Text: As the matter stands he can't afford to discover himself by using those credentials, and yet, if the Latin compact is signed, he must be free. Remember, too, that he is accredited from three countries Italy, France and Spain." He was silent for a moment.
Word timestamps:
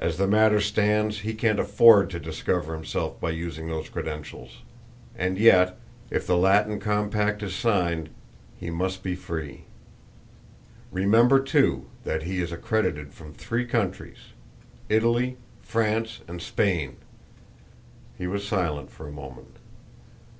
As 0.00 0.16
the 0.16 0.26
matter 0.26 0.60
stands 0.60 1.20
he 1.20 1.32
can't 1.32 1.60
afford 1.60 2.10
to 2.10 2.18
discover 2.18 2.74
himself 2.74 3.20
by 3.20 3.30
using 3.30 3.68
those 3.68 3.88
credentials, 3.88 4.62
and 5.16 5.38
yet, 5.38 5.78
if 6.10 6.26
the 6.26 6.36
Latin 6.36 6.80
compact 6.80 7.40
is 7.40 7.54
signed, 7.54 8.10
he 8.58 8.68
must 8.68 9.04
be 9.04 9.14
free. 9.14 9.62
Remember, 10.90 11.38
too, 11.38 11.86
that 12.02 12.24
he 12.24 12.40
is 12.42 12.50
accredited 12.50 13.14
from 13.14 13.32
three 13.32 13.64
countries 13.64 14.32
Italy, 14.88 15.36
France 15.62 16.18
and 16.26 16.42
Spain." 16.42 16.96
He 18.18 18.26
was 18.26 18.44
silent 18.48 18.90
for 18.90 19.06
a 19.06 19.12
moment. 19.12 19.58